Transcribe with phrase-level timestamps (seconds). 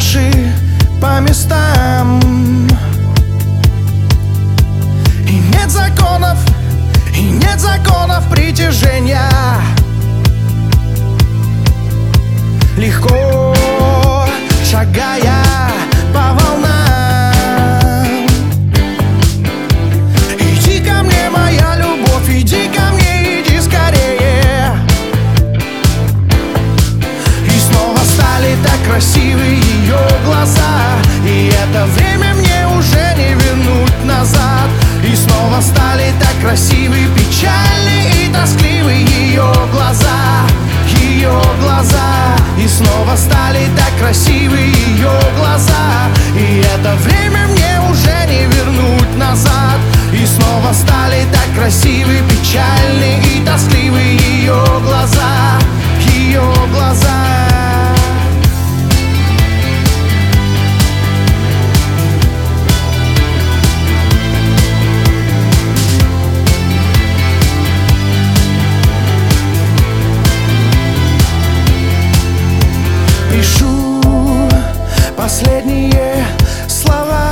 [0.00, 0.32] наши
[0.98, 2.18] по местам.
[5.28, 6.38] И нет законов,
[7.14, 9.30] и нет законов притяжения.
[12.78, 13.54] Легко
[14.64, 15.29] шагая
[29.00, 30.98] красивы ее глаза.
[31.24, 34.68] И это время мне уже не вернуть назад.
[35.02, 40.44] И снова стали так красивы, печальны и тоскливы ее глаза.
[41.00, 42.36] Ее глаза.
[42.58, 46.10] И снова стали так красивы ее глаза.
[46.36, 49.78] И это время мне уже не вернуть назад.
[50.12, 53.39] И снова стали так красивы, печальны и
[73.30, 74.00] пишу
[75.16, 76.24] последние
[76.68, 77.29] слова.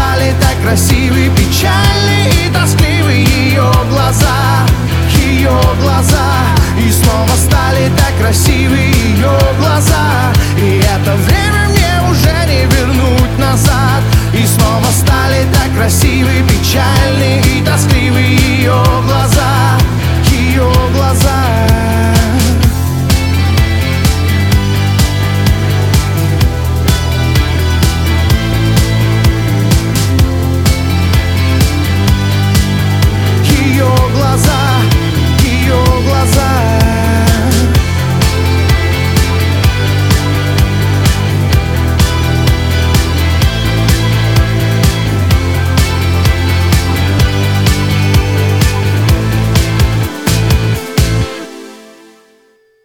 [0.00, 4.66] стали так красивы, печальны и тоскливы ее глаза,
[5.14, 6.28] ее глаза,
[6.78, 10.09] и снова стали так красивы ее глаза.